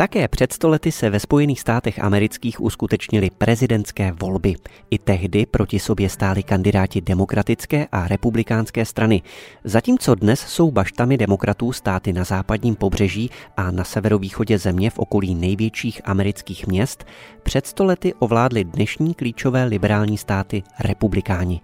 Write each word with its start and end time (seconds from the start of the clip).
Také 0.00 0.28
před 0.28 0.52
stolety 0.52 0.92
se 0.92 1.10
ve 1.10 1.20
Spojených 1.20 1.60
státech 1.60 1.98
amerických 1.98 2.60
uskutečnily 2.60 3.30
prezidentské 3.38 4.12
volby. 4.12 4.54
I 4.90 4.98
tehdy 4.98 5.46
proti 5.46 5.78
sobě 5.78 6.08
stáli 6.08 6.42
kandidáti 6.42 7.00
demokratické 7.00 7.86
a 7.92 8.08
republikánské 8.08 8.84
strany. 8.84 9.22
Zatímco 9.64 10.14
dnes 10.14 10.40
jsou 10.40 10.70
baštami 10.70 11.18
demokratů 11.18 11.72
státy 11.72 12.12
na 12.12 12.24
západním 12.24 12.76
pobřeží 12.76 13.30
a 13.56 13.70
na 13.70 13.84
severovýchodě 13.84 14.58
země 14.58 14.90
v 14.90 14.98
okolí 14.98 15.34
největších 15.34 16.00
amerických 16.04 16.66
měst, 16.66 17.04
před 17.42 17.66
stolety 17.66 18.14
ovládly 18.14 18.64
dnešní 18.64 19.14
klíčové 19.14 19.64
liberální 19.64 20.18
státy 20.18 20.62
republikáni. 20.78 21.60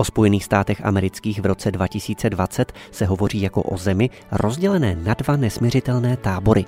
O 0.00 0.04
Spojených 0.04 0.44
státech 0.44 0.84
amerických 0.84 1.40
v 1.40 1.46
roce 1.46 1.70
2020 1.70 2.72
se 2.90 3.06
hovoří 3.06 3.40
jako 3.40 3.62
o 3.62 3.76
zemi 3.76 4.10
rozdělené 4.32 4.96
na 4.96 5.14
dva 5.14 5.36
nesměřitelné 5.36 6.16
tábory. 6.16 6.64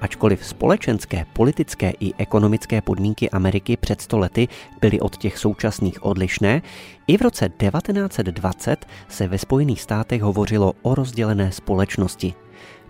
Ačkoliv 0.00 0.46
společenské, 0.46 1.26
politické 1.32 1.92
i 2.00 2.14
ekonomické 2.18 2.80
podmínky 2.80 3.30
Ameriky 3.30 3.76
před 3.76 4.00
stolety 4.00 4.48
byly 4.80 5.00
od 5.00 5.16
těch 5.16 5.38
současných 5.38 6.04
odlišné, 6.04 6.62
i 7.06 7.16
v 7.16 7.22
roce 7.22 7.48
1920 7.48 8.86
se 9.08 9.28
ve 9.28 9.38
Spojených 9.38 9.82
státech 9.82 10.22
hovořilo 10.22 10.72
o 10.82 10.94
rozdělené 10.94 11.52
společnosti. 11.52 12.34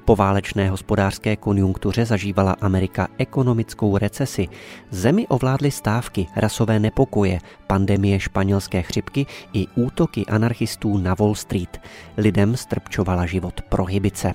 Po 0.07 0.17
válečné 0.17 0.71
hospodářské 0.71 1.37
konjunktuře 1.37 2.07
zažívala 2.07 2.57
Amerika 2.61 3.09
ekonomickou 3.19 3.99
recesi. 3.99 4.49
Zemi 4.91 5.27
ovládly 5.27 5.71
stávky, 5.71 6.27
rasové 6.37 6.79
nepokoje, 6.79 7.39
pandemie 7.67 8.21
španělské 8.21 8.83
chřipky 8.83 9.27
i 9.53 9.67
útoky 9.75 10.27
anarchistů 10.27 10.99
na 10.99 11.15
Wall 11.15 11.35
Street. 11.35 11.81
Lidem 12.17 12.57
strpčovala 12.57 13.27
život 13.27 13.61
prohybice. 13.69 14.35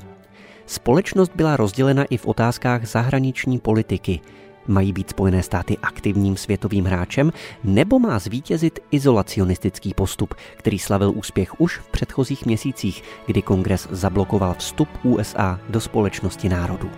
Společnost 0.66 1.32
byla 1.36 1.58
rozdělena 1.58 2.04
i 2.04 2.18
v 2.18 2.26
otázkách 2.26 2.88
zahraniční 2.88 3.60
politiky. 3.60 4.20
Mají 4.68 4.94
být 4.94 5.10
Spojené 5.10 5.44
státy 5.44 5.78
aktivním 5.78 6.38
světovým 6.38 6.86
hráčem, 6.86 7.32
nebo 7.64 8.00
má 8.00 8.20
zvítězit 8.20 8.80
izolacionistický 8.92 9.94
postup, 9.94 10.34
který 10.58 10.80
slavil 10.80 11.14
úspěch 11.16 11.62
už 11.62 11.78
v 11.78 11.88
předchozích 11.88 12.46
měsících, 12.46 13.04
kdy 13.26 13.42
kongres 13.42 13.88
zablokoval 13.92 14.56
vstup 14.58 14.90
USA 15.04 15.60
do 15.70 15.80
společnosti 15.80 16.50
národů. 16.50 16.90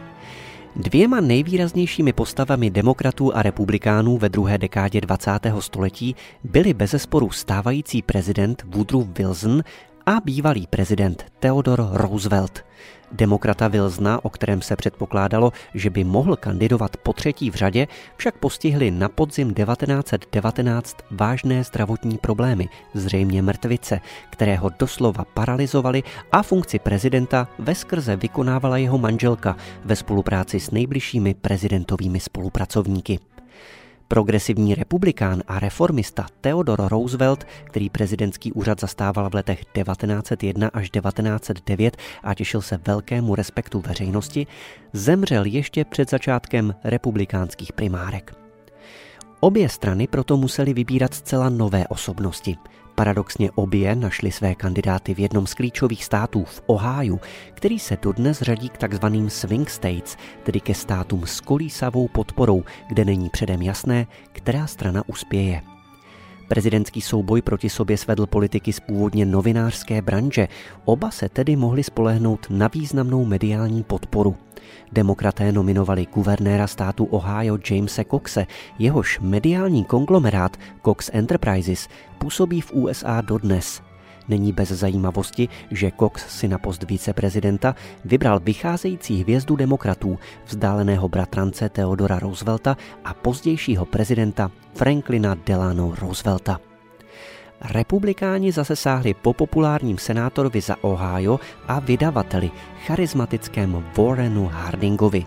Dvěma 0.75 1.21
nejvýraznějšími 1.21 2.13
postavami 2.13 2.69
demokratů 2.69 3.35
a 3.35 3.41
republikánů 3.41 4.17
ve 4.17 4.29
druhé 4.29 4.57
dekádě 4.57 5.01
20. 5.01 5.31
století 5.59 6.15
byli 6.43 6.73
bezesporu 6.73 7.31
stávající 7.31 8.01
prezident 8.01 8.63
Woodrow 8.67 9.07
Wilson 9.17 9.63
a 10.05 10.19
bývalý 10.25 10.67
prezident 10.67 11.25
Theodore 11.39 11.83
Roosevelt. 11.91 12.63
Demokrata 13.11 13.67
Wilsona, 13.67 14.25
o 14.25 14.29
kterém 14.29 14.61
se 14.61 14.75
předpokládalo, 14.75 15.51
že 15.73 15.89
by 15.89 16.03
mohl 16.03 16.35
kandidovat 16.35 16.97
po 16.97 17.13
třetí 17.13 17.51
v 17.51 17.55
řadě, 17.55 17.87
však 18.17 18.37
postihly 18.37 18.91
na 18.91 19.09
podzim 19.09 19.53
1919 19.53 20.97
vážné 21.11 21.63
zdravotní 21.63 22.17
problémy, 22.17 22.69
zřejmě 22.93 23.41
mrtvice, 23.41 23.99
které 24.29 24.55
ho 24.55 24.69
doslova 24.79 25.25
paralizovaly 25.33 26.03
a 26.31 26.43
funkci 26.43 26.79
prezidenta 26.79 27.47
ve 27.59 27.75
skrze 27.75 28.15
vykonávala 28.15 28.77
jeho 28.77 28.97
manželka 28.97 29.55
ve 29.85 29.95
spolupráci 29.95 30.59
s 30.59 30.71
nejbližšími 30.71 31.33
prezidentovými 31.33 32.19
spolupracovníky. 32.19 33.19
Progresivní 34.07 34.75
republikán 34.75 35.43
a 35.47 35.59
reformista 35.59 36.25
Theodore 36.41 36.87
Roosevelt, 36.87 37.43
který 37.63 37.89
prezidentský 37.89 38.51
úřad 38.51 38.79
zastával 38.79 39.29
v 39.29 39.35
letech 39.35 39.65
1901 39.65 40.67
až 40.73 40.89
1909 40.89 41.97
a 42.23 42.33
těšil 42.33 42.61
se 42.61 42.79
velkému 42.87 43.35
respektu 43.35 43.79
veřejnosti, 43.87 44.47
zemřel 44.93 45.45
ještě 45.45 45.85
před 45.85 46.09
začátkem 46.09 46.75
republikánských 46.83 47.73
primárek. 47.73 48.35
Obě 49.39 49.69
strany 49.69 50.07
proto 50.07 50.37
museli 50.37 50.73
vybírat 50.73 51.13
zcela 51.13 51.49
nové 51.49 51.87
osobnosti. 51.87 52.57
Paradoxně 52.95 53.51
obě 53.51 53.95
našli 53.95 54.31
své 54.31 54.55
kandidáty 54.55 55.13
v 55.13 55.19
jednom 55.19 55.47
z 55.47 55.53
klíčových 55.53 56.05
států 56.05 56.43
v 56.43 56.61
Ohio, 56.65 57.19
který 57.53 57.79
se 57.79 57.97
dodnes 58.01 58.41
řadí 58.41 58.69
k 58.69 58.77
takzvaným 58.77 59.29
swing 59.29 59.69
states, 59.69 60.17
tedy 60.43 60.59
ke 60.59 60.73
státům 60.73 61.25
s 61.25 61.41
kolísavou 61.41 62.07
podporou, 62.07 62.63
kde 62.87 63.05
není 63.05 63.29
předem 63.29 63.61
jasné, 63.61 64.07
která 64.31 64.67
strana 64.67 65.03
uspěje. 65.07 65.72
Prezidentský 66.53 67.01
souboj 67.01 67.41
proti 67.41 67.69
sobě 67.69 67.97
svedl 67.97 68.25
politiky 68.25 68.73
z 68.73 68.79
původně 68.79 69.25
novinářské 69.25 70.01
branže. 70.01 70.47
Oba 70.85 71.11
se 71.11 71.29
tedy 71.29 71.55
mohli 71.55 71.83
spolehnout 71.83 72.47
na 72.49 72.67
významnou 72.67 73.25
mediální 73.25 73.83
podporu. 73.83 74.35
Demokraté 74.91 75.51
nominovali 75.51 76.05
guvernéra 76.13 76.67
státu 76.67 77.05
Ohio 77.05 77.57
Jamese 77.69 78.03
Coxe, 78.11 78.47
jehož 78.79 79.19
mediální 79.19 79.85
konglomerát 79.85 80.57
Cox 80.85 81.09
Enterprises 81.13 81.87
působí 82.17 82.61
v 82.61 82.71
USA 82.73 83.21
dodnes. 83.21 83.81
Není 84.27 84.53
bez 84.53 84.69
zajímavosti, 84.69 85.49
že 85.71 85.91
Cox 85.99 86.39
si 86.39 86.47
na 86.47 86.57
post 86.57 86.83
viceprezidenta 86.83 87.75
vybral 88.05 88.39
vycházející 88.39 89.21
hvězdu 89.21 89.55
demokratů, 89.55 90.19
vzdáleného 90.45 91.09
bratrance 91.09 91.69
Theodora 91.69 92.19
Roosevelta 92.19 92.77
a 93.05 93.13
pozdějšího 93.13 93.85
prezidenta 93.85 94.51
Franklina 94.73 95.35
Delano 95.45 95.95
Roosevelta. 96.01 96.59
Republikáni 97.61 98.51
zase 98.51 98.75
sáhli 98.75 99.13
po 99.13 99.33
populárním 99.33 99.97
senátorovi 99.97 100.61
za 100.61 100.75
Ohio 100.83 101.39
a 101.67 101.79
vydavateli, 101.79 102.51
charismatickém 102.85 103.85
Warrenu 103.97 104.45
Hardingovi. 104.53 105.25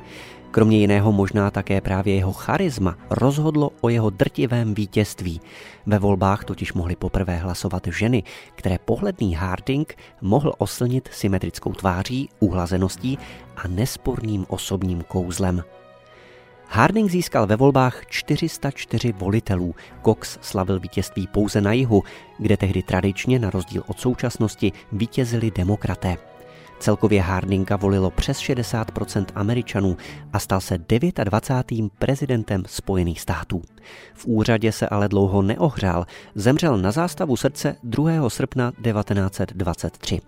Kromě 0.56 0.78
jiného 0.78 1.12
možná 1.12 1.50
také 1.50 1.80
právě 1.80 2.14
jeho 2.14 2.32
charisma 2.32 2.96
rozhodlo 3.10 3.70
o 3.80 3.88
jeho 3.88 4.10
drtivém 4.10 4.74
vítězství. 4.74 5.40
Ve 5.86 5.98
volbách 5.98 6.44
totiž 6.44 6.72
mohly 6.72 6.96
poprvé 6.96 7.36
hlasovat 7.36 7.86
ženy, 7.86 8.22
které 8.54 8.78
pohledný 8.78 9.34
Harding 9.34 9.96
mohl 10.20 10.52
oslnit 10.58 11.08
symetrickou 11.12 11.72
tváří, 11.72 12.28
uhlazeností 12.40 13.18
a 13.56 13.68
nesporným 13.68 14.46
osobním 14.48 15.02
kouzlem. 15.02 15.64
Harding 16.68 17.10
získal 17.10 17.46
ve 17.46 17.56
volbách 17.56 18.06
404 18.06 19.12
volitelů. 19.12 19.74
Cox 20.04 20.38
slavil 20.40 20.80
vítězství 20.80 21.26
pouze 21.26 21.60
na 21.60 21.72
jihu, 21.72 22.02
kde 22.38 22.56
tehdy 22.56 22.82
tradičně, 22.82 23.38
na 23.38 23.50
rozdíl 23.50 23.82
od 23.86 24.00
současnosti, 24.00 24.72
vítězili 24.92 25.50
demokraté. 25.50 26.16
Celkově 26.78 27.22
Hardinga 27.22 27.76
volilo 27.76 28.10
přes 28.10 28.38
60% 28.38 29.26
Američanů 29.34 29.96
a 30.32 30.38
stal 30.38 30.60
se 30.60 30.78
29. 30.78 31.92
prezidentem 31.98 32.62
Spojených 32.66 33.20
států. 33.20 33.62
V 34.14 34.26
úřadě 34.26 34.72
se 34.72 34.88
ale 34.88 35.08
dlouho 35.08 35.42
neohřál, 35.42 36.06
zemřel 36.34 36.78
na 36.78 36.90
zástavu 36.90 37.36
srdce 37.36 37.76
2. 37.82 38.30
srpna 38.30 38.70
1923. 38.70 40.20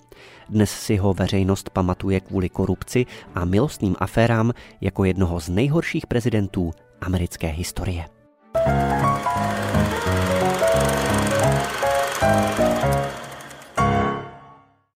Dnes 0.49 0.71
si 0.71 0.97
ho 0.97 1.15
veřejnost 1.15 1.71
pamatuje 1.71 2.21
kvůli 2.21 2.49
korupci 2.49 3.07
a 3.35 3.45
milostným 3.45 3.97
aférám 3.99 4.53
jako 4.81 5.05
jednoho 5.05 5.41
z 5.41 5.49
nejhorších 5.49 6.07
prezidentů 6.07 6.73
americké 7.01 7.47
historie. 7.47 8.05
thank 8.55 9.63
you 9.63 9.68